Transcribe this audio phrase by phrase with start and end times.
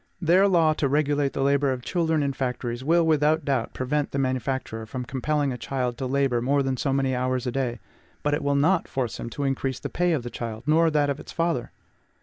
[0.19, 4.17] Their law to regulate the labor of children in factories will, without doubt, prevent the
[4.17, 7.79] manufacturer from compelling a child to labor more than so many hours a day;
[8.23, 11.11] but it will not force him to increase the pay of the child, nor that
[11.11, 11.71] of its father.